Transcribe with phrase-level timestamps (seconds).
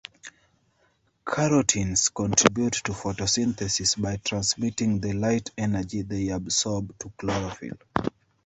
[1.25, 7.77] Carotenes contribute to photosynthesis by transmitting the light energy they absorb to chlorophyll.